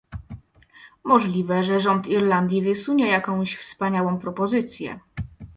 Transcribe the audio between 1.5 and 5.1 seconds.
że rząd Irlandii wysunie jakąś wspaniałą propozycję